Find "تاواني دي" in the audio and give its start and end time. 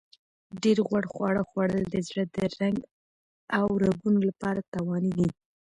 4.71-5.29